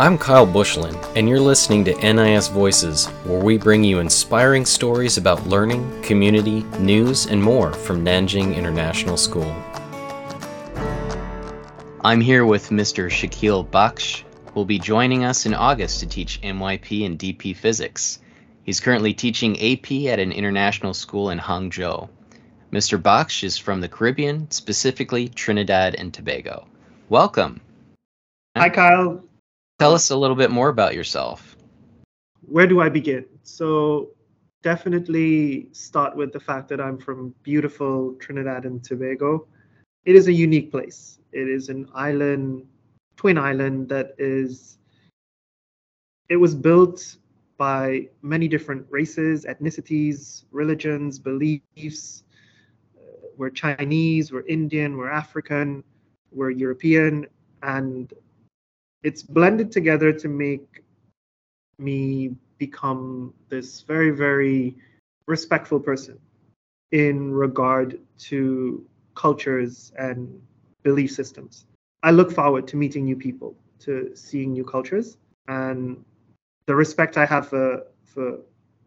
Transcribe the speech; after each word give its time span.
I'm 0.00 0.16
Kyle 0.16 0.46
Bushlin, 0.46 0.96
and 1.16 1.28
you're 1.28 1.38
listening 1.38 1.84
to 1.84 1.94
NIS 1.94 2.48
Voices, 2.48 3.06
where 3.26 3.38
we 3.38 3.58
bring 3.58 3.84
you 3.84 3.98
inspiring 3.98 4.64
stories 4.64 5.18
about 5.18 5.46
learning, 5.46 6.00
community, 6.00 6.62
news, 6.78 7.26
and 7.26 7.40
more 7.40 7.74
from 7.74 8.02
Nanjing 8.02 8.56
International 8.56 9.18
School. 9.18 9.54
I'm 12.02 12.22
here 12.22 12.46
with 12.46 12.70
Mr. 12.70 13.10
Shaqeel 13.10 13.68
Baksh, 13.68 14.22
who 14.46 14.52
will 14.54 14.64
be 14.64 14.78
joining 14.78 15.24
us 15.24 15.44
in 15.44 15.52
August 15.52 16.00
to 16.00 16.06
teach 16.06 16.40
MYP 16.40 17.04
and 17.04 17.18
DP 17.18 17.54
physics. 17.54 18.18
He's 18.64 18.80
currently 18.80 19.12
teaching 19.12 19.56
AP 19.56 20.10
at 20.10 20.18
an 20.18 20.32
international 20.32 20.94
school 20.94 21.28
in 21.28 21.38
Hangzhou. 21.38 22.08
Mr. 22.72 23.00
Baksh 23.00 23.44
is 23.44 23.58
from 23.58 23.82
the 23.82 23.88
Caribbean, 23.88 24.50
specifically 24.50 25.28
Trinidad 25.28 25.94
and 25.96 26.14
Tobago. 26.14 26.66
Welcome. 27.10 27.60
Hi, 28.56 28.70
Kyle. 28.70 29.22
Tell 29.82 29.94
us 29.94 30.10
a 30.10 30.16
little 30.16 30.36
bit 30.36 30.52
more 30.52 30.68
about 30.68 30.94
yourself. 30.94 31.56
Where 32.42 32.68
do 32.68 32.80
I 32.80 32.88
begin? 32.88 33.24
So, 33.42 34.10
definitely 34.62 35.70
start 35.72 36.14
with 36.14 36.32
the 36.32 36.38
fact 36.38 36.68
that 36.68 36.80
I'm 36.80 36.96
from 36.96 37.34
beautiful 37.42 38.14
Trinidad 38.20 38.64
and 38.64 38.84
Tobago. 38.84 39.48
It 40.04 40.14
is 40.14 40.28
a 40.28 40.32
unique 40.32 40.70
place. 40.70 41.18
It 41.32 41.48
is 41.48 41.68
an 41.68 41.88
island, 41.96 42.64
twin 43.16 43.36
island 43.36 43.88
that 43.88 44.14
is, 44.18 44.78
it 46.28 46.36
was 46.36 46.54
built 46.54 47.16
by 47.58 48.08
many 48.22 48.46
different 48.46 48.86
races, 48.88 49.44
ethnicities, 49.46 50.44
religions, 50.52 51.18
beliefs. 51.18 52.22
Uh, 52.96 53.26
we're 53.36 53.50
Chinese, 53.50 54.30
we're 54.30 54.46
Indian, 54.46 54.96
we're 54.96 55.10
African, 55.10 55.82
we're 56.30 56.50
European, 56.50 57.26
and 57.64 58.14
it's 59.02 59.22
blended 59.22 59.72
together 59.72 60.12
to 60.12 60.28
make 60.28 60.82
me 61.78 62.34
become 62.58 63.34
this 63.48 63.80
very, 63.82 64.10
very 64.10 64.76
respectful 65.26 65.80
person 65.80 66.18
in 66.92 67.32
regard 67.32 67.98
to 68.18 68.84
cultures 69.14 69.92
and 69.98 70.40
belief 70.82 71.10
systems. 71.10 71.66
I 72.02 72.10
look 72.10 72.30
forward 72.30 72.66
to 72.68 72.76
meeting 72.76 73.04
new 73.04 73.16
people, 73.16 73.54
to 73.80 74.12
seeing 74.14 74.52
new 74.52 74.64
cultures, 74.64 75.16
and 75.48 76.04
the 76.66 76.74
respect 76.74 77.16
I 77.16 77.26
have 77.26 77.48
for 77.48 77.84
for 78.04 78.38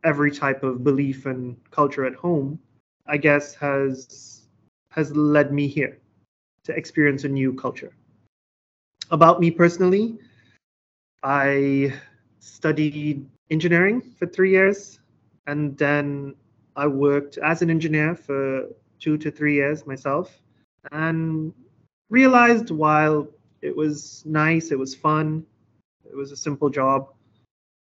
every 0.04 0.32
type 0.32 0.64
of 0.64 0.84
belief 0.84 1.26
and 1.26 1.58
culture 1.72 2.06
at 2.06 2.14
home, 2.14 2.60
I 3.08 3.18
guess 3.18 3.56
has 3.56 4.48
has 4.90 5.16
led 5.16 5.52
me 5.52 5.68
here 5.68 5.98
to 6.64 6.76
experience 6.76 7.24
a 7.24 7.30
new 7.30 7.54
culture 7.54 7.94
about 9.12 9.40
me 9.40 9.52
personally, 9.52 10.18
I 11.24 11.94
studied 12.40 13.28
engineering 13.50 14.02
for 14.18 14.26
three 14.26 14.52
years, 14.52 15.00
and 15.48 15.78
then 15.78 16.36
I 16.76 16.88
worked 16.88 17.38
as 17.38 17.62
an 17.62 17.70
engineer 17.70 18.16
for 18.16 18.68
two 19.00 19.18
to 19.18 19.32
three 19.32 19.56
years 19.56 19.86
myself, 19.86 20.42
and 20.92 21.54
realized 22.10 22.72
while 22.72 23.28
it 23.62 23.76
was 23.76 24.24
nice, 24.26 24.72
it 24.72 24.80
was 24.80 24.94
fun, 24.94 25.46
it 26.04 26.16
was 26.16 26.32
a 26.32 26.38
simple 26.38 26.70
job, 26.70 27.14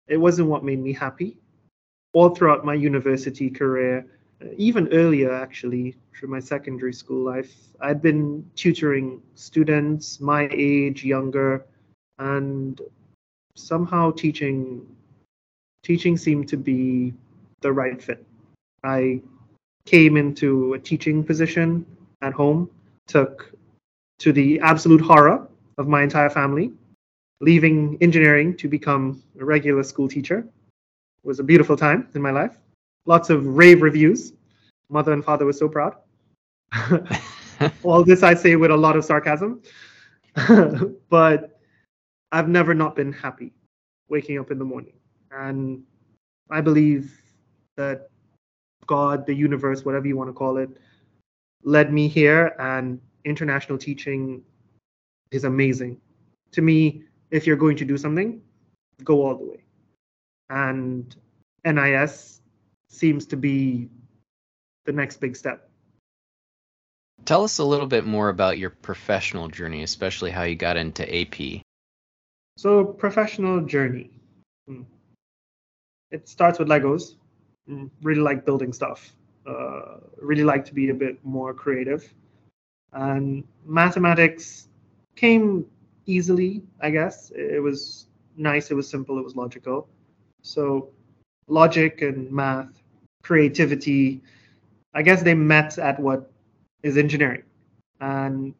it 0.07 0.17
wasn't 0.17 0.47
what 0.47 0.63
made 0.63 0.79
me 0.79 0.93
happy. 0.93 1.37
All 2.13 2.29
throughout 2.33 2.65
my 2.65 2.73
university 2.73 3.49
career, 3.49 4.05
even 4.55 4.87
earlier 4.93 5.31
actually 5.33 5.95
through 6.15 6.29
my 6.29 6.39
secondary 6.39 6.93
school 6.93 7.23
life 7.23 7.53
i'd 7.81 8.01
been 8.01 8.45
tutoring 8.55 9.21
students 9.35 10.19
my 10.19 10.47
age 10.51 11.03
younger 11.03 11.65
and 12.19 12.81
somehow 13.55 14.11
teaching 14.11 14.85
teaching 15.83 16.17
seemed 16.17 16.49
to 16.49 16.57
be 16.57 17.13
the 17.61 17.71
right 17.71 18.01
fit. 18.01 18.25
I 18.83 19.21
came 19.85 20.17
into 20.17 20.73
a 20.73 20.79
teaching 20.79 21.23
position 21.23 21.85
at 22.21 22.33
home 22.33 22.69
took 23.07 23.53
to 24.19 24.33
the 24.33 24.59
absolute 24.59 24.99
horror 24.99 25.47
of 25.77 25.87
my 25.87 26.03
entire 26.03 26.29
family 26.29 26.73
leaving 27.39 27.97
engineering 28.01 28.57
to 28.57 28.67
become 28.67 29.23
a 29.39 29.45
regular 29.45 29.83
school 29.83 30.09
teacher. 30.09 30.39
It 30.39 31.27
was 31.27 31.39
a 31.39 31.43
beautiful 31.43 31.77
time 31.77 32.07
in 32.15 32.21
my 32.21 32.31
life 32.31 32.57
lots 33.07 33.31
of 33.31 33.45
rave 33.47 33.81
reviews. 33.81 34.33
Mother 34.89 35.13
and 35.13 35.25
father 35.25 35.45
were 35.45 35.53
so 35.53 35.67
proud. 35.67 35.95
All 37.83 38.03
this 38.03 38.21
I 38.21 38.35
say 38.35 38.55
with 38.55 38.69
a 38.69 38.77
lot 38.77 38.95
of 38.95 39.03
sarcasm. 39.03 39.63
but 41.09 41.59
I've 42.31 42.49
never 42.49 42.75
not 42.75 42.95
been 42.95 43.11
happy 43.11 43.53
waking 44.09 44.37
up 44.37 44.51
in 44.51 44.59
the 44.59 44.65
morning. 44.65 44.93
And 45.31 45.83
I 46.51 46.61
believe 46.61 47.19
that 47.75 48.09
God, 48.85 49.25
the 49.25 49.33
universe, 49.33 49.83
whatever 49.83 50.07
you 50.07 50.15
want 50.15 50.29
to 50.29 50.33
call 50.33 50.57
it, 50.57 50.69
led 51.63 51.91
me 51.91 52.07
here 52.07 52.55
and 52.59 53.01
international 53.25 53.77
teaching 53.77 54.43
is 55.31 55.43
amazing. 55.43 55.99
To 56.51 56.61
me, 56.61 57.03
if 57.31 57.45
you're 57.45 57.57
going 57.57 57.75
to 57.77 57.85
do 57.85 57.97
something, 57.97 58.41
go 59.03 59.25
all 59.25 59.35
the 59.35 59.45
way. 59.45 59.63
And 60.49 61.13
NIS 61.65 62.41
seems 62.89 63.25
to 63.27 63.37
be 63.37 63.89
the 64.85 64.91
next 64.91 65.17
big 65.17 65.35
step. 65.35 65.69
Tell 67.25 67.43
us 67.43 67.57
a 67.57 67.63
little 67.63 67.87
bit 67.87 68.05
more 68.05 68.29
about 68.29 68.57
your 68.57 68.69
professional 68.69 69.47
journey, 69.47 69.83
especially 69.83 70.31
how 70.31 70.43
you 70.43 70.55
got 70.55 70.77
into 70.77 71.03
AP. 71.03 71.61
So, 72.57 72.85
professional 72.85 73.61
journey. 73.61 74.11
Hmm. 74.67 74.83
It 76.11 76.29
starts 76.29 76.57
with 76.57 76.69
Legos. 76.69 77.15
Hmm, 77.67 77.87
really 78.01 78.21
like 78.21 78.45
building 78.45 78.71
stuff. 78.71 79.13
Uh, 79.45 79.97
really 80.21 80.43
like 80.43 80.65
to 80.65 80.73
be 80.73 80.89
a 80.89 80.93
bit 80.93 81.23
more 81.23 81.53
creative. 81.53 82.13
And 82.93 83.43
mathematics 83.65 84.69
came 85.15 85.65
easily, 86.05 86.63
I 86.79 86.91
guess. 86.91 87.31
It 87.35 87.61
was 87.61 88.07
nice, 88.37 88.71
it 88.71 88.75
was 88.75 88.89
simple, 88.89 89.19
it 89.19 89.23
was 89.23 89.35
logical. 89.35 89.89
So, 90.43 90.89
logic 91.47 92.01
and 92.01 92.31
math, 92.31 92.81
creativity, 93.23 94.21
I 94.93 95.01
guess 95.01 95.21
they 95.21 95.33
met 95.33 95.77
at 95.77 95.99
what 95.99 96.31
is 96.83 96.97
engineering. 96.97 97.43
And 97.99 98.53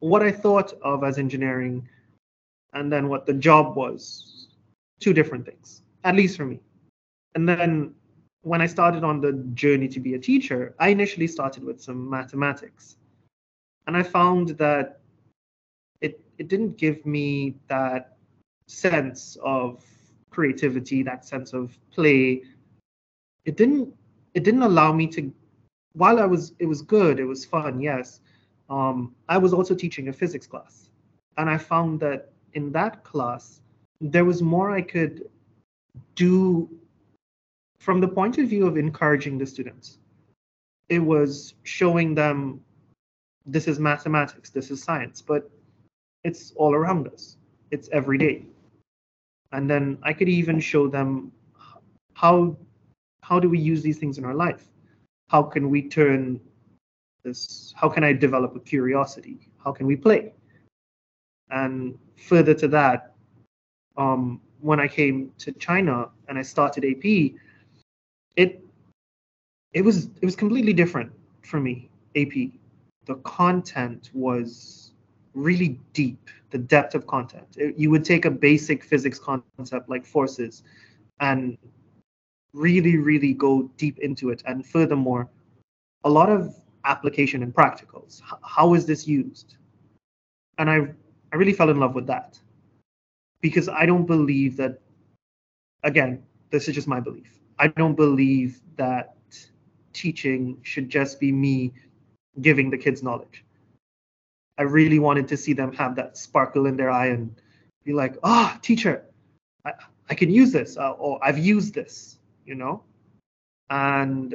what 0.00 0.22
I 0.22 0.30
thought 0.30 0.72
of 0.82 1.04
as 1.04 1.18
engineering 1.18 1.88
and 2.72 2.92
then 2.92 3.08
what 3.08 3.26
the 3.26 3.34
job 3.34 3.76
was, 3.76 4.48
two 5.00 5.12
different 5.12 5.44
things, 5.44 5.82
at 6.04 6.14
least 6.14 6.36
for 6.36 6.44
me. 6.44 6.60
And 7.34 7.48
then 7.48 7.94
when 8.42 8.60
I 8.60 8.66
started 8.66 9.04
on 9.04 9.20
the 9.20 9.32
journey 9.54 9.88
to 9.88 10.00
be 10.00 10.14
a 10.14 10.18
teacher, 10.18 10.74
I 10.78 10.88
initially 10.88 11.26
started 11.26 11.62
with 11.62 11.80
some 11.80 12.08
mathematics. 12.08 12.96
And 13.86 13.96
I 13.96 14.02
found 14.02 14.50
that 14.58 15.00
it, 16.00 16.20
it 16.38 16.48
didn't 16.48 16.78
give 16.78 17.04
me 17.04 17.56
that 17.68 18.16
sense 18.66 19.36
of 19.42 19.84
creativity, 20.30 21.02
that 21.02 21.24
sense 21.24 21.52
of 21.52 21.78
play. 21.90 22.42
It 23.44 23.56
didn't 23.56 23.92
it 24.34 24.44
didn't 24.44 24.62
allow 24.62 24.92
me 24.92 25.06
to 25.08 25.32
while 25.94 26.18
I 26.20 26.26
was 26.26 26.52
it 26.58 26.66
was 26.66 26.82
good, 26.82 27.18
it 27.18 27.24
was 27.24 27.44
fun, 27.44 27.80
yes. 27.80 28.20
Um, 28.68 29.14
I 29.28 29.38
was 29.38 29.52
also 29.52 29.74
teaching 29.74 30.08
a 30.08 30.12
physics 30.12 30.46
class. 30.46 30.90
And 31.36 31.50
I 31.50 31.58
found 31.58 32.00
that 32.00 32.30
in 32.54 32.70
that 32.72 33.02
class, 33.02 33.60
there 34.00 34.24
was 34.24 34.42
more 34.42 34.70
I 34.70 34.82
could 34.82 35.28
do 36.14 36.68
from 37.78 38.00
the 38.00 38.08
point 38.08 38.38
of 38.38 38.48
view 38.48 38.66
of 38.66 38.76
encouraging 38.76 39.38
the 39.38 39.46
students. 39.46 39.98
It 40.88 40.98
was 40.98 41.54
showing 41.64 42.14
them 42.14 42.60
this 43.46 43.66
is 43.66 43.80
mathematics, 43.80 44.50
this 44.50 44.70
is 44.70 44.82
science, 44.82 45.22
but 45.22 45.50
it's 46.24 46.52
all 46.56 46.74
around 46.74 47.08
us. 47.08 47.36
It's 47.70 47.88
every 47.92 48.18
day 48.18 48.44
and 49.52 49.68
then 49.68 49.98
i 50.02 50.12
could 50.12 50.28
even 50.28 50.60
show 50.60 50.88
them 50.88 51.32
how 52.14 52.56
how 53.22 53.38
do 53.38 53.48
we 53.48 53.58
use 53.58 53.82
these 53.82 53.98
things 53.98 54.18
in 54.18 54.24
our 54.24 54.34
life? 54.34 54.64
How 55.28 55.42
can 55.42 55.70
we 55.70 55.88
turn 55.88 56.40
this 57.22 57.72
how 57.76 57.88
can 57.88 58.02
i 58.04 58.12
develop 58.12 58.56
a 58.56 58.60
curiosity? 58.60 59.48
How 59.64 59.72
can 59.72 59.86
we 59.86 59.96
play? 59.96 60.32
And 61.50 61.98
further 62.16 62.54
to 62.54 62.68
that 62.68 63.14
um, 63.96 64.40
when 64.60 64.80
i 64.80 64.88
came 64.88 65.32
to 65.38 65.52
china 65.52 66.10
and 66.28 66.38
i 66.38 66.42
started 66.42 66.84
ap 66.84 67.04
it 68.36 68.64
it 69.72 69.82
was 69.82 70.10
it 70.20 70.24
was 70.24 70.36
completely 70.36 70.72
different 70.72 71.12
for 71.42 71.60
me. 71.60 71.88
Ap 72.16 72.32
the 73.06 73.14
content 73.16 74.10
was 74.12 74.89
really 75.34 75.80
deep 75.92 76.30
the 76.50 76.58
depth 76.58 76.94
of 76.94 77.06
content. 77.06 77.56
You 77.76 77.90
would 77.90 78.04
take 78.04 78.24
a 78.24 78.30
basic 78.30 78.84
physics 78.84 79.18
concept 79.18 79.88
like 79.88 80.04
forces 80.04 80.62
and 81.20 81.58
really, 82.54 82.96
really 82.96 83.34
go 83.34 83.70
deep 83.76 83.98
into 84.00 84.30
it. 84.30 84.42
And 84.46 84.66
furthermore, 84.66 85.28
a 86.04 86.10
lot 86.10 86.30
of 86.30 86.54
application 86.84 87.42
and 87.42 87.54
practicals. 87.54 88.22
How 88.42 88.74
is 88.74 88.86
this 88.86 89.06
used? 89.06 89.56
And 90.58 90.70
I, 90.70 90.88
I 91.32 91.36
really 91.36 91.52
fell 91.52 91.70
in 91.70 91.78
love 91.78 91.94
with 91.94 92.06
that. 92.08 92.38
because 93.40 93.68
I 93.68 93.86
don't 93.86 94.06
believe 94.06 94.56
that, 94.58 94.80
again, 95.82 96.22
this 96.50 96.68
is 96.68 96.74
just 96.74 96.88
my 96.88 97.00
belief. 97.00 97.40
I 97.58 97.68
don't 97.68 97.94
believe 97.96 98.60
that 98.76 99.16
teaching 99.92 100.58
should 100.62 100.88
just 100.88 101.20
be 101.20 101.32
me 101.32 101.72
giving 102.40 102.70
the 102.70 102.78
kids 102.78 103.02
knowledge. 103.02 103.44
I 104.60 104.64
really 104.64 104.98
wanted 104.98 105.26
to 105.28 105.38
see 105.38 105.54
them 105.54 105.72
have 105.72 105.96
that 105.96 106.18
sparkle 106.18 106.66
in 106.66 106.76
their 106.76 106.90
eye 106.90 107.06
and 107.06 107.34
be 107.82 107.94
like, 107.94 108.18
ah, 108.22 108.52
oh, 108.54 108.58
teacher, 108.60 109.06
I, 109.64 109.72
I 110.10 110.14
can 110.14 110.30
use 110.30 110.52
this, 110.52 110.76
uh, 110.76 110.90
or 110.90 111.18
I've 111.24 111.38
used 111.38 111.72
this, 111.74 112.18
you 112.44 112.54
know? 112.54 112.82
And 113.70 114.34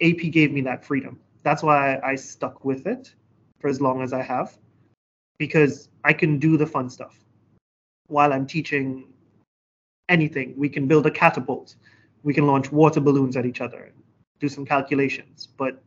AP 0.00 0.18
gave 0.30 0.52
me 0.52 0.60
that 0.60 0.84
freedom. 0.84 1.18
That's 1.42 1.64
why 1.64 1.98
I 2.04 2.14
stuck 2.14 2.64
with 2.64 2.86
it 2.86 3.12
for 3.58 3.66
as 3.66 3.80
long 3.80 4.02
as 4.02 4.12
I 4.12 4.22
have, 4.22 4.56
because 5.36 5.88
I 6.04 6.12
can 6.12 6.38
do 6.38 6.56
the 6.56 6.66
fun 6.66 6.88
stuff 6.88 7.18
while 8.06 8.32
I'm 8.32 8.46
teaching 8.46 9.08
anything. 10.08 10.54
We 10.56 10.68
can 10.68 10.86
build 10.86 11.06
a 11.06 11.10
catapult, 11.10 11.74
we 12.22 12.32
can 12.32 12.46
launch 12.46 12.70
water 12.70 13.00
balloons 13.00 13.36
at 13.36 13.46
each 13.46 13.60
other, 13.60 13.92
do 14.38 14.48
some 14.48 14.64
calculations. 14.64 15.48
But 15.56 15.82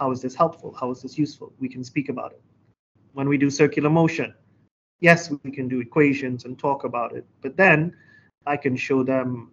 how 0.00 0.10
is 0.10 0.22
this 0.22 0.34
helpful? 0.34 0.74
How 0.80 0.90
is 0.90 1.02
this 1.02 1.18
useful? 1.18 1.52
We 1.60 1.68
can 1.68 1.84
speak 1.84 2.08
about 2.08 2.32
it. 2.32 2.40
When 3.12 3.28
we 3.28 3.36
do 3.36 3.50
circular 3.50 3.90
motion, 3.90 4.34
yes, 5.00 5.30
we 5.44 5.50
can 5.50 5.68
do 5.68 5.80
equations 5.80 6.46
and 6.46 6.58
talk 6.58 6.84
about 6.84 7.14
it, 7.14 7.26
but 7.42 7.56
then 7.56 7.94
I 8.46 8.56
can 8.56 8.76
show 8.76 9.02
them 9.02 9.50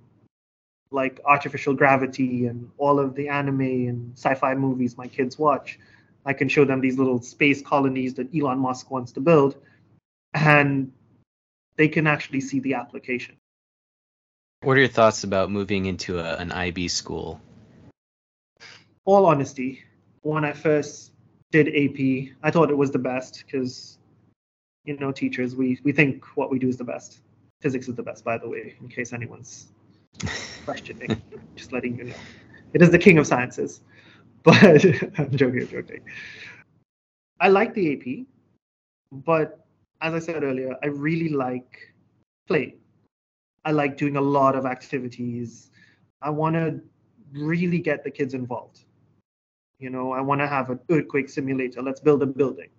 like 0.89 1.19
artificial 1.25 1.73
gravity 1.73 2.45
and 2.45 2.71
all 2.77 2.97
of 2.97 3.13
the 3.13 3.27
anime 3.27 3.89
and 3.89 4.17
sci-fi 4.17 4.55
movies 4.55 4.97
my 4.97 5.07
kids 5.07 5.37
watch. 5.37 5.79
I 6.25 6.31
can 6.31 6.47
show 6.47 6.63
them 6.63 6.79
these 6.79 6.97
little 6.97 7.21
space 7.21 7.61
colonies 7.61 8.13
that 8.13 8.33
Elon 8.33 8.59
Musk 8.59 8.89
wants 8.89 9.11
to 9.13 9.19
build, 9.19 9.57
and 10.33 10.93
they 11.75 11.89
can 11.89 12.07
actually 12.07 12.41
see 12.41 12.61
the 12.61 12.75
application. 12.75 13.35
What 14.61 14.77
are 14.77 14.79
your 14.79 14.89
thoughts 14.89 15.25
about 15.25 15.51
moving 15.51 15.85
into 15.87 16.19
a, 16.19 16.35
an 16.37 16.53
IB 16.53 16.87
school? 16.87 17.41
All 19.05 19.25
honesty, 19.25 19.83
when 20.21 20.43
I 20.45 20.53
first 20.53 21.11
did 21.51 21.67
AP, 21.67 22.35
I 22.43 22.51
thought 22.51 22.69
it 22.69 22.77
was 22.77 22.91
the 22.91 22.99
best 22.99 23.43
because, 23.45 23.99
you 24.85 24.97
know, 24.97 25.11
teachers, 25.11 25.55
we, 25.55 25.79
we 25.83 25.91
think 25.91 26.25
what 26.35 26.51
we 26.51 26.59
do 26.59 26.67
is 26.67 26.77
the 26.77 26.83
best. 26.83 27.21
Physics 27.61 27.87
is 27.87 27.95
the 27.95 28.03
best, 28.03 28.23
by 28.23 28.37
the 28.37 28.47
way, 28.47 28.75
in 28.79 28.87
case 28.87 29.13
anyone's 29.13 29.67
questioning. 30.65 31.21
Just 31.55 31.71
letting 31.71 31.97
you 31.97 32.05
know. 32.05 32.15
It 32.73 32.81
is 32.81 32.91
the 32.91 32.99
king 32.99 33.17
of 33.17 33.27
sciences. 33.27 33.81
But 34.43 34.85
I'm 35.17 35.35
joking, 35.35 35.63
I'm 35.63 35.67
joking. 35.67 36.01
I 37.41 37.49
like 37.49 37.73
the 37.73 37.93
AP, 37.93 38.25
but 39.25 39.65
as 40.01 40.13
I 40.13 40.19
said 40.19 40.43
earlier, 40.43 40.75
I 40.83 40.87
really 40.87 41.29
like 41.29 41.93
play. 42.47 42.75
I 43.65 43.71
like 43.71 43.97
doing 43.97 44.15
a 44.15 44.21
lot 44.21 44.55
of 44.55 44.65
activities. 44.65 45.71
I 46.21 46.29
want 46.29 46.55
to 46.55 46.79
really 47.33 47.79
get 47.79 48.03
the 48.03 48.11
kids 48.11 48.33
involved. 48.33 48.85
You 49.79 49.89
know, 49.89 50.11
I 50.11 50.21
want 50.21 50.41
to 50.41 50.47
have 50.47 50.69
an 50.69 50.79
earthquake 50.89 51.29
simulator. 51.29 51.81
Let's 51.81 51.99
build 51.99 52.23
a 52.23 52.25
building. 52.25 52.69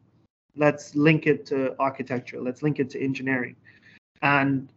Let's 0.56 0.94
link 0.96 1.26
it 1.26 1.46
to 1.46 1.76
architecture. 1.78 2.40
Let's 2.40 2.62
link 2.62 2.80
it 2.80 2.90
to 2.90 3.00
engineering. 3.00 3.54
And 4.22 4.72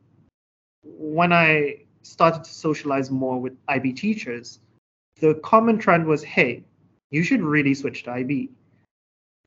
when 0.84 1.34
I 1.34 1.84
started 2.04 2.44
to 2.44 2.52
socialize 2.52 3.10
more 3.10 3.40
with 3.40 3.54
IB 3.68 3.94
teachers, 3.94 4.60
the 5.20 5.36
common 5.44 5.78
trend 5.78 6.06
was, 6.06 6.24
hey, 6.24 6.64
you 7.10 7.24
should 7.24 7.42
really 7.42 7.74
switch 7.74 8.04
to 8.04 8.12
IB. 8.12 8.50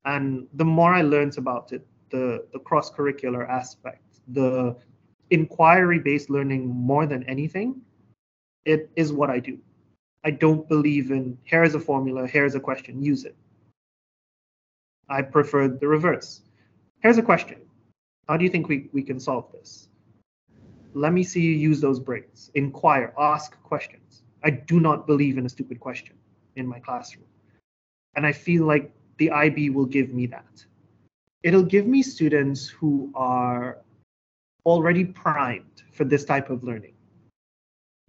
And 0.05 0.47
the 0.55 0.65
more 0.65 0.93
I 0.93 1.03
learned 1.03 1.39
about 1.39 1.73
it, 1.73 1.87
the, 2.11 2.45
the 2.53 2.59
cross 2.59 2.91
curricular 2.91 3.49
aspect, 3.49 4.03
the 4.29 4.77
inquiry 5.31 5.99
based 5.99 6.31
learning 6.31 6.67
more 6.69 7.07
than 7.07 7.25
anything, 7.25 7.81
it 8.65 8.91
is 8.97 9.13
what 9.13 9.31
I 9.31 9.39
do. 9.39 9.59
I 10.25 10.31
don't 10.31 10.67
believe 10.69 11.11
in 11.11 11.37
here 11.45 11.65
is 11.65 11.75
a 11.75 11.81
formula, 11.81 12.27
here's 12.27 12.55
a 12.55 12.61
question, 12.61 13.03
use 13.03 13.25
it. 13.25 13.37
I 15.09 15.21
prefer 15.21 15.69
the 15.69 15.87
reverse. 15.87 16.41
Here's 17.01 17.19
a 17.19 17.23
question. 17.23 17.59
How 18.27 18.39
do 18.39 18.45
you 18.45 18.51
think 18.51 18.69
we, 18.69 18.89
we 18.93 19.03
can 19.03 19.21
solve 19.21 19.53
this? 19.53 19.89
Let 20.95 21.13
me 21.13 21.23
see 21.25 21.43
you 21.43 21.53
use 21.53 21.81
those 21.81 22.01
brains. 22.01 22.51
Inquire, 22.55 23.13
ask 23.19 23.63
questions. 23.63 24.23
I 24.43 24.51
do 24.51 24.81
not 24.81 25.07
believe 25.07 25.37
in 25.37 25.45
a 25.45 25.49
stupid 25.49 25.79
question 25.79 26.15
in 26.57 26.67
my 26.67 26.79
classroom. 26.79 27.27
And 28.17 28.27
I 28.27 28.33
feel 28.33 28.65
like 28.65 28.91
the 29.19 29.31
IB 29.31 29.71
will 29.71 29.87
give 29.87 30.15
me 30.15 30.27
that. 30.27 30.65
It'll 31.43 31.63
give 31.63 31.87
me 31.87 32.03
students 32.03 32.67
who 32.69 33.11
are 33.15 33.79
already 34.65 35.05
primed 35.05 35.83
for 35.93 36.05
this 36.05 36.25
type 36.25 36.49
of 36.49 36.65
learning. 36.65 36.95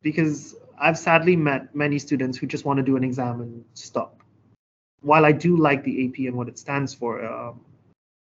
Because 0.02 0.56
I've 0.78 0.98
sadly 0.98 1.36
met 1.36 1.76
many 1.76 2.00
students 2.00 2.38
who 2.38 2.48
just 2.48 2.66
want 2.66 2.78
to 2.78 2.84
do 2.84 2.98
an 2.98 3.04
exam 3.04 3.42
and 3.42 3.64
stop. 3.74 4.22
While 5.02 5.26
I 5.26 5.32
do 5.32 5.58
like 5.58 5.84
the 5.84 6.08
AP 6.08 6.28
and 6.28 6.36
what 6.36 6.48
it 6.48 6.58
stands 6.58 6.94
for, 6.94 7.24
um, 7.26 7.62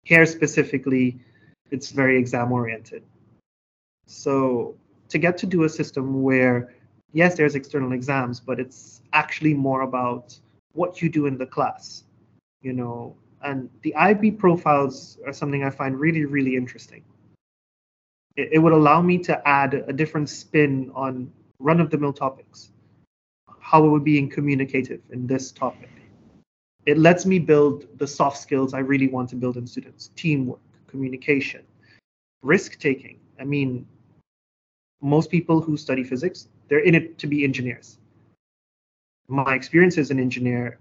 here 0.04 0.26
specifically, 0.26 1.18
it's 1.70 1.90
very 1.90 2.18
exam 2.18 2.52
oriented. 2.52 3.02
So 4.06 4.76
to 5.08 5.18
get 5.18 5.38
to 5.38 5.46
do 5.46 5.64
a 5.64 5.68
system 5.68 6.22
where, 6.22 6.74
yes, 7.12 7.36
there's 7.36 7.54
external 7.54 7.92
exams, 7.92 8.40
but 8.40 8.60
it's 8.60 9.02
actually 9.12 9.54
more 9.54 9.82
about 9.82 10.38
what 10.72 11.00
you 11.00 11.08
do 11.08 11.26
in 11.26 11.38
the 11.38 11.46
class, 11.46 12.04
you 12.62 12.72
know, 12.72 13.16
and 13.42 13.70
the 13.82 13.94
IB 13.94 14.32
profiles 14.32 15.18
are 15.26 15.32
something 15.32 15.64
I 15.64 15.70
find 15.70 15.98
really, 15.98 16.24
really 16.24 16.56
interesting. 16.56 17.02
It, 18.36 18.50
it 18.52 18.58
would 18.58 18.72
allow 18.72 19.00
me 19.00 19.18
to 19.18 19.48
add 19.48 19.74
a 19.74 19.92
different 19.92 20.28
spin 20.28 20.90
on 20.94 21.32
run 21.58 21.80
of 21.80 21.90
the 21.90 21.98
mill 21.98 22.12
topics, 22.12 22.70
how 23.60 23.84
are 23.84 23.90
we 23.90 24.00
being 24.00 24.28
communicative 24.28 25.00
in 25.10 25.26
this 25.26 25.50
topic. 25.50 25.90
It 26.84 26.98
lets 26.98 27.26
me 27.26 27.38
build 27.38 27.86
the 27.98 28.06
soft 28.06 28.38
skills 28.38 28.74
I 28.74 28.78
really 28.78 29.08
want 29.08 29.28
to 29.30 29.36
build 29.36 29.56
in 29.56 29.66
students 29.66 30.10
teamwork, 30.14 30.60
communication, 30.86 31.62
risk 32.42 32.78
taking. 32.78 33.18
I 33.40 33.44
mean, 33.44 33.86
most 35.02 35.30
people 35.30 35.60
who 35.60 35.76
study 35.76 36.04
physics, 36.04 36.48
they're 36.68 36.78
in 36.78 36.94
it 36.94 37.18
to 37.18 37.26
be 37.26 37.44
engineers. 37.44 37.98
My 39.28 39.54
experience 39.54 39.98
as 39.98 40.10
an 40.10 40.20
engineer 40.20 40.78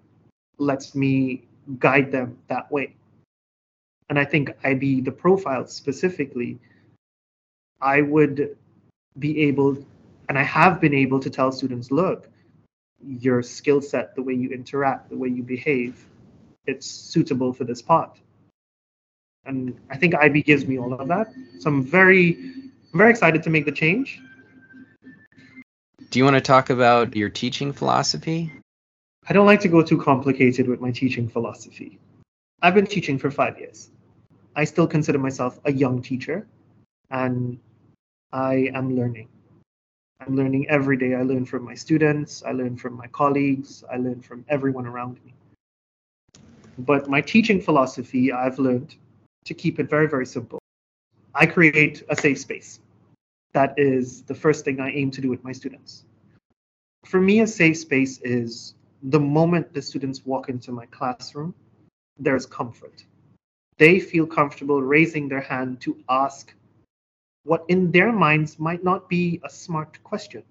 lets 0.60 0.94
me 0.94 1.44
guide 1.80 2.12
them 2.12 2.38
that 2.48 2.71
way. 2.71 2.95
And 4.10 4.19
I 4.19 4.25
think 4.25 4.52
IB, 4.64 5.02
the 5.02 5.11
profile 5.11 5.66
specifically, 5.66 6.59
I 7.81 8.02
would 8.02 8.56
be 9.18 9.42
able, 9.42 9.83
and 10.29 10.37
I 10.37 10.44
have 10.44 10.81
been 10.81 10.94
able 10.94 11.19
to 11.19 11.29
tell 11.29 11.51
students, 11.51 11.91
look, 11.91 12.29
your 13.05 13.44
skill 13.44 13.81
set, 13.81 14.15
the 14.15 14.23
way 14.23 14.33
you 14.33 14.49
interact, 14.49 15.09
the 15.09 15.17
way 15.17 15.29
you 15.29 15.44
behave, 15.44 16.05
it's 16.65 16.87
suitable 16.87 17.53
for 17.53 17.63
this 17.63 17.81
part. 17.81 18.19
And 19.45 19.79
I 19.89 19.97
think 19.97 20.15
IB 20.15 20.41
gives 20.41 20.65
me 20.65 20.79
all 20.79 20.94
of 20.94 21.07
that. 21.07 21.31
So 21.59 21.69
I'm 21.69 21.83
very 21.83 22.37
I'm 22.94 22.97
very 22.97 23.11
excited 23.11 23.44
to 23.44 23.49
make 23.49 23.65
the 23.65 23.71
change. 23.71 24.21
Do 26.09 26.19
you 26.19 26.23
want 26.23 26.35
to 26.35 26.41
talk 26.41 26.69
about 26.69 27.15
your 27.15 27.29
teaching 27.29 27.73
philosophy? 27.73 28.51
I 29.27 29.33
don't 29.33 29.45
like 29.45 29.59
to 29.61 29.67
go 29.67 29.83
too 29.83 30.01
complicated 30.01 30.67
with 30.67 30.79
my 30.81 30.91
teaching 30.91 31.27
philosophy. 31.27 31.99
I've 32.61 32.73
been 32.73 32.87
teaching 32.87 33.19
for 33.19 33.29
five 33.29 33.59
years. 33.59 33.89
I 34.55 34.63
still 34.63 34.87
consider 34.87 35.19
myself 35.19 35.59
a 35.65 35.73
young 35.73 36.01
teacher, 36.01 36.47
and 37.09 37.59
I 38.31 38.71
am 38.73 38.95
learning. 38.95 39.27
I'm 40.19 40.36
learning 40.36 40.68
every 40.69 40.98
day. 40.98 41.14
I 41.14 41.22
learn 41.24 41.45
from 41.45 41.64
my 41.64 41.76
students, 41.76 42.44
I 42.44 42.52
learn 42.52 42.78
from 42.78 42.95
my 42.95 43.07
colleagues, 43.07 43.84
I 43.92 43.98
learn 43.98 44.22
from 44.22 44.45
everyone 44.50 44.86
around 44.86 45.19
me. 45.26 45.34
But 46.78 47.10
my 47.10 47.22
teaching 47.22 47.62
philosophy, 47.62 48.31
I've 48.31 48.60
learned 48.60 48.95
to 49.45 49.54
keep 49.54 49.80
it 49.80 49.90
very, 49.90 50.07
very 50.07 50.26
simple. 50.26 50.60
I 51.34 51.45
create 51.45 52.04
a 52.10 52.16
safe 52.16 52.40
space 52.40 52.80
that 53.56 53.74
is 53.78 54.22
the 54.24 54.36
first 54.36 54.66
thing 54.66 54.81
I 54.81 54.92
aim 54.92 55.12
to 55.12 55.22
do 55.22 55.30
with 55.30 55.44
my 55.44 55.54
students. 55.54 56.04
For 57.06 57.22
me, 57.22 57.40
a 57.40 57.48
safe 57.48 57.78
space 57.78 58.19
is 58.22 58.76
the 59.04 59.19
moment 59.19 59.74
the 59.74 59.81
students 59.81 60.26
walk 60.26 60.50
into 60.50 60.72
my 60.72 60.86
classroom, 60.88 61.56
there's 62.19 62.45
comfort. 62.45 63.06
They 63.78 64.00
feel 64.00 64.28
comfortable 64.28 64.81
raising 64.81 65.30
their 65.30 65.42
hand 65.42 65.81
to 65.81 65.98
ask 66.10 66.54
what 67.45 67.64
in 67.69 67.92
their 67.92 68.11
minds 68.11 68.59
might 68.59 68.83
not 68.83 69.07
be 69.07 69.40
a 69.44 69.49
smart 69.49 70.04
question. 70.04 70.44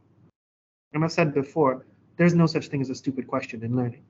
And 0.92 1.04
I've 1.04 1.12
said 1.12 1.34
before, 1.34 1.84
there's 2.16 2.34
no 2.34 2.46
such 2.46 2.68
thing 2.68 2.80
as 2.80 2.90
a 2.90 2.94
stupid 2.94 3.26
question 3.26 3.62
in 3.62 3.76
learning. 3.76 4.04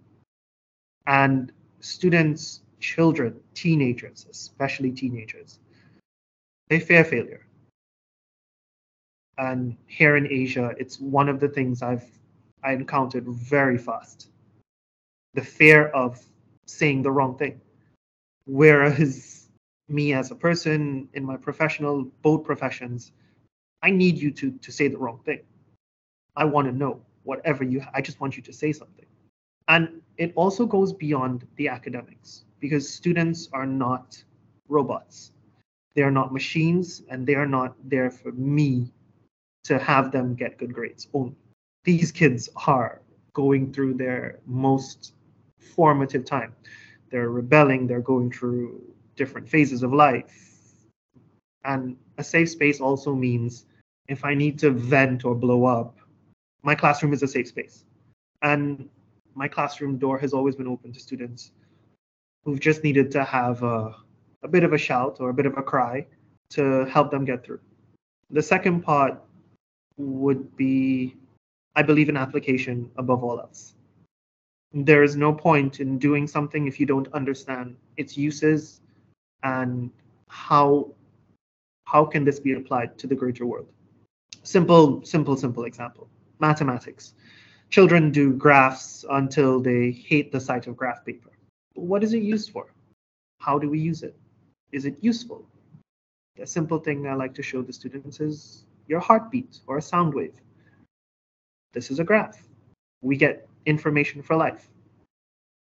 And 1.07 1.51
students, 1.81 2.61
children, 2.79 3.41
teenagers, 3.55 4.27
especially 4.31 4.93
teenagers, 4.93 5.59
they 6.69 6.79
fear 6.79 7.05
failure 7.05 7.45
and 9.39 9.77
here 9.87 10.17
in 10.17 10.31
Asia, 10.31 10.75
it's 10.79 11.01
one 11.01 11.29
of 11.29 11.41
the 11.41 11.49
things 11.49 11.83
I've 11.83 12.07
I 12.63 12.73
encountered 12.73 13.29
very 13.29 13.77
fast. 13.77 14.29
The 15.35 15.43
fear 15.43 15.89
of 15.89 16.25
saying 16.67 17.03
the 17.03 17.11
wrong 17.11 17.37
thing. 17.37 17.61
Whereas 18.47 19.34
me 19.89 20.13
as 20.13 20.31
a 20.31 20.35
person 20.35 21.09
in 21.13 21.25
my 21.25 21.37
professional 21.37 22.05
both 22.23 22.45
professions 22.45 23.13
i 23.83 23.91
need 23.91 24.17
you 24.17 24.31
to 24.31 24.51
to 24.53 24.73
say 24.73 24.89
the 24.89 24.99
wrong 24.99 25.21
thing. 25.25 25.41
I 26.37 26.45
want 26.45 26.67
to 26.67 26.73
know 26.73 27.01
whatever 27.23 27.63
you 27.65 27.83
i 27.93 28.01
just 28.01 28.21
want 28.21 28.37
you 28.37 28.43
to 28.43 28.53
say 28.53 28.73
something. 28.73 29.07
And 29.69 30.03
it 30.19 30.33
also 30.37 30.67
goes 30.67 30.93
beyond 30.93 31.47
the 31.57 31.69
academics 31.69 32.45
because 32.61 32.89
students 32.89 33.49
are 33.53 33.67
not 33.67 34.23
robots. 34.69 35.33
They 35.95 36.03
are 36.03 36.11
not 36.11 36.33
machines 36.33 37.03
and 37.09 37.27
they 37.27 37.35
are 37.35 37.47
not 37.47 37.75
there 37.85 38.11
for 38.11 38.33
me 38.33 38.93
to 39.65 39.79
have 39.79 40.13
them 40.13 40.35
get 40.35 40.59
good 40.59 40.73
grades 40.75 41.09
only. 41.15 41.37
These 41.85 42.13
kids 42.13 42.49
are 42.67 43.01
going 43.33 43.73
through 43.73 43.95
their 43.95 44.39
most 44.47 45.15
formative 45.59 46.25
time. 46.25 46.55
They're 47.11 47.31
rebelling 47.31 47.87
they're 47.87 48.01
going 48.01 48.31
through 48.31 48.83
different 49.17 49.49
phases 49.49 49.83
of 49.83 49.93
life. 49.93 50.33
And 51.65 51.97
a 52.19 52.25
safe 52.25 52.51
space 52.51 52.81
also 52.81 53.15
means 53.15 53.67
if 54.09 54.25
I 54.25 54.35
need 54.35 54.59
to 54.61 54.71
vent 54.71 55.25
or 55.25 55.35
blow 55.35 55.65
up, 55.65 55.99
my 56.63 56.75
classroom 56.75 57.13
is 57.13 57.23
a 57.23 57.29
safe 57.29 57.49
space. 57.49 57.85
And 58.43 58.89
my 59.35 59.49
classroom 59.49 59.99
door 59.99 60.19
has 60.19 60.33
always 60.33 60.57
been 60.57 60.69
open 60.69 60.93
to 60.93 61.01
students 61.01 61.53
who've 62.45 62.61
just 62.61 62.85
needed 62.85 63.11
to 63.13 63.25
have 63.25 63.63
a, 63.63 63.95
a 64.43 64.49
bit 64.49 64.65
of 64.65 64.73
a 64.73 64.79
shout 64.79 65.17
or 65.21 65.31
a 65.31 65.35
bit 65.35 65.47
of 65.47 65.57
a 65.57 65.63
cry 65.63 66.07
to 66.51 66.85
help 66.85 67.11
them 67.11 67.25
get 67.25 67.45
through. 67.45 67.61
The 68.31 68.43
second 68.43 68.83
part 68.83 69.23
would 69.97 70.57
be 70.57 71.17
I 71.77 71.83
believe 71.83 72.09
in 72.09 72.17
application 72.17 72.91
above 72.97 73.25
all 73.25 73.41
else. 73.41 73.75
There 74.73 75.03
is 75.03 75.17
no 75.17 75.33
point 75.33 75.81
in 75.81 75.99
doing 75.99 76.27
something 76.27 76.67
if 76.67 76.79
you 76.79 76.87
don't 76.87 77.13
understand 77.13 77.77
its 77.97 78.17
uses 78.17 78.81
and 79.45 79.91
how 80.29 80.91
how 81.87 82.05
can 82.05 82.25
this 82.25 82.41
be 82.41 82.55
applied 82.55 82.99
to 82.99 83.07
the 83.07 83.15
greater 83.15 83.47
world? 83.47 83.69
Simple 84.43 85.05
simple 85.05 85.37
simple 85.37 85.65
example. 85.65 86.09
Mathematics. 86.41 87.15
Children 87.71 88.11
do 88.11 88.33
graphs 88.33 89.05
until 89.11 89.61
they 89.61 89.91
hate 89.91 90.33
the 90.33 90.41
sight 90.41 90.67
of 90.67 90.77
graph 90.77 91.05
paper. 91.05 91.31
What 91.75 92.03
is 92.03 92.15
it 92.15 92.23
used 92.23 92.51
for? 92.51 92.67
How 93.39 93.59
do 93.59 93.71
we 93.71 93.79
use 93.79 94.03
it? 94.03 94.17
Is 94.73 94.85
it 94.87 94.97
useful? 95.01 95.47
The 96.37 96.47
simple 96.47 96.79
thing 96.79 97.07
i 97.07 97.15
like 97.15 97.35
to 97.35 97.43
show 97.43 97.63
the 97.63 97.73
students 97.73 98.21
is 98.21 98.65
your 98.89 99.01
heartbeat 99.01 99.61
or 99.67 99.79
a 99.79 99.83
sound 99.83 100.15
wave. 100.15 100.35
This 101.73 101.91
is 101.91 102.01
a 102.01 102.05
graph. 102.05 102.43
We 103.03 103.17
get 103.17 103.49
information 103.67 104.23
for 104.23 104.37
life. 104.37 104.69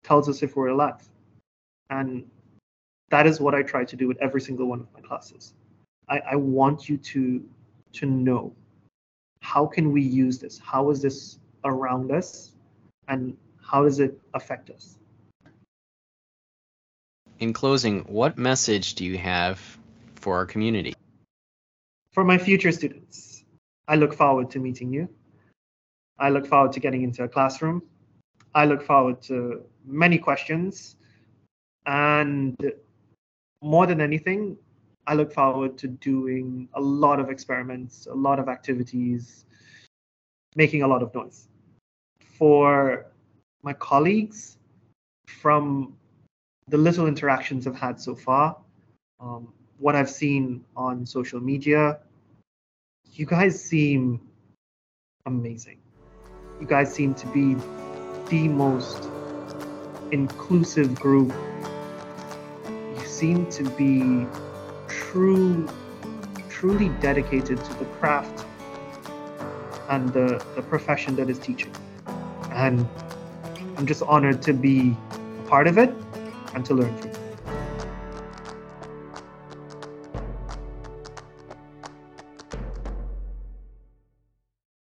Tells 0.04 0.28
us 0.28 0.44
if 0.44 0.56
we're 0.56 0.68
alive. 0.68 1.08
And 1.90 2.30
that 3.10 3.28
is 3.28 3.40
what 3.40 3.56
I 3.56 3.64
try 3.64 3.84
to 3.86 3.96
do 3.96 4.08
with 4.08 4.18
every 4.20 4.42
single 4.42 4.68
one 4.68 4.80
of 4.80 4.88
my 4.94 5.02
classes. 5.02 5.54
I, 6.08 6.20
I 6.32 6.36
want 6.36 6.90
you 6.90 6.98
to 6.98 7.44
to 7.94 8.06
know 8.06 8.54
how 9.42 9.66
can 9.66 9.92
we 9.92 10.02
use 10.02 10.38
this? 10.38 10.60
How 10.60 10.90
is 10.92 11.02
this 11.02 11.40
around 11.64 12.12
us? 12.12 12.52
And 13.08 13.36
how 13.62 13.84
does 13.84 14.00
it 14.00 14.20
affect 14.34 14.70
us? 14.70 14.98
In 17.40 17.54
closing, 17.54 18.02
what 18.02 18.38
message 18.38 18.96
do 18.96 19.06
you 19.06 19.18
have 19.18 19.60
for 20.16 20.36
our 20.36 20.46
community? 20.46 20.94
For 22.12 22.24
my 22.24 22.38
future 22.38 22.72
students, 22.72 23.46
I 23.88 23.96
look 23.96 24.14
forward 24.14 24.52
to 24.52 24.60
meeting 24.60 24.92
you. 24.92 25.08
I 26.20 26.30
look 26.30 26.46
forward 26.46 26.74
to 26.74 26.80
getting 26.80 27.02
into 27.02 27.24
a 27.24 27.28
classroom. 27.28 27.82
I 28.54 28.66
look 28.66 28.84
forward 28.84 29.22
to 29.24 29.64
many 29.86 30.18
questions 30.18 30.98
and 31.86 32.56
more 33.62 33.86
than 33.86 34.02
anything, 34.02 34.58
I 35.08 35.16
look 35.16 35.34
forward 35.34 35.78
to 35.80 35.88
doing 35.88 36.70
a 36.74 36.82
lot 36.82 37.20
of 37.20 37.30
experiments, 37.30 38.08
a 38.08 38.14
lot 38.14 38.40
of 38.40 38.48
activities, 38.48 39.46
making 40.56 40.84
a 40.84 40.88
lot 40.88 41.02
of 41.02 41.14
noise. 41.14 41.48
For 42.22 43.08
my 43.64 43.74
colleagues, 43.74 44.58
from 45.28 45.96
the 46.68 46.78
little 46.78 47.08
interactions 47.08 47.68
I've 47.68 47.76
had 47.76 48.00
so 48.00 48.16
far, 48.16 48.58
um, 49.20 49.52
what 49.78 49.96
I've 49.96 50.10
seen 50.10 50.64
on 50.76 51.06
social 51.06 51.40
media, 51.40 52.00
you 53.14 53.26
guys 53.26 53.62
seem 53.62 54.22
amazing. 55.26 55.80
You 56.62 56.68
guys 56.68 56.94
seem 56.94 57.14
to 57.16 57.28
be 57.28 57.56
the 58.30 58.48
most 58.48 59.10
inclusive 60.12 60.96
group 60.96 61.34
seem 63.20 63.46
to 63.48 63.64
be 63.72 64.26
true, 64.88 65.68
truly 66.48 66.88
dedicated 67.02 67.62
to 67.66 67.74
the 67.74 67.84
craft 68.00 68.46
and 69.90 70.08
the, 70.14 70.42
the 70.56 70.62
profession 70.62 71.18
that 71.18 71.30
is 71.30 71.38
teaching. 71.38 71.76
And 72.52 72.88
I'm 73.76 73.86
just 73.86 74.04
honored 74.04 74.42
to 74.44 74.54
be 74.54 74.96
a 75.44 75.50
part 75.50 75.68
of 75.68 75.78
it 75.78 75.94
and 76.54 76.66
to 76.68 76.74
learn 76.74 76.98
from 76.98 77.10
it. 77.10 77.19